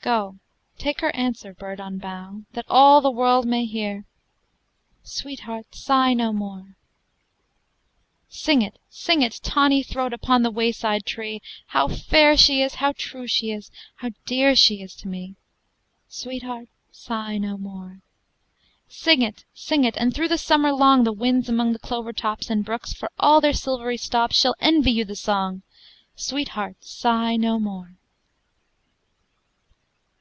Go, 0.00 0.38
take 0.78 1.00
her 1.02 1.14
answer, 1.14 1.52
bird 1.52 1.80
on 1.82 1.98
bough, 1.98 2.44
That 2.52 2.64
all 2.68 3.02
the 3.02 3.10
world 3.10 3.46
may 3.46 3.66
hear 3.66 4.06
Sweetheart, 5.02 5.74
sigh 5.74 6.14
no 6.14 6.32
more! 6.32 6.76
Sing 8.30 8.62
it, 8.62 8.78
sing 8.88 9.20
it, 9.20 9.38
tawny 9.42 9.82
throat, 9.82 10.14
Upon 10.14 10.42
the 10.42 10.50
wayside 10.52 11.04
tree, 11.04 11.42
How 11.66 11.88
fair 11.88 12.38
she 12.38 12.62
is, 12.62 12.76
how 12.76 12.92
true 12.96 13.26
she 13.26 13.50
is, 13.50 13.70
How 13.96 14.10
dear 14.24 14.56
she 14.56 14.80
is 14.80 14.94
to 14.96 15.08
me 15.08 15.36
Sweetheart, 16.08 16.68
sigh 16.90 17.36
no 17.36 17.58
more! 17.58 18.00
Sing 18.88 19.20
it, 19.20 19.44
sing 19.52 19.84
it, 19.84 19.96
and 19.98 20.14
through 20.14 20.28
the 20.28 20.38
summer 20.38 20.72
long 20.72 21.04
The 21.04 21.12
winds 21.12 21.50
among 21.50 21.74
the 21.74 21.78
clover 21.78 22.14
tops, 22.14 22.48
And 22.48 22.64
brooks, 22.64 22.94
for 22.94 23.10
all 23.18 23.42
their 23.42 23.52
silvery 23.52 23.98
stops, 23.98 24.36
Shall 24.40 24.54
envy 24.58 24.92
you 24.92 25.04
the 25.04 25.16
song 25.16 25.62
_Sweetheart, 26.16 26.76
sigh 26.80 27.36
no 27.36 27.58
more! 27.58 27.96